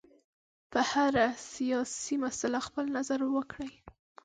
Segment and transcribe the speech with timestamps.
[0.71, 3.71] په هره سیاسي مسله خپل نظر ورکړي.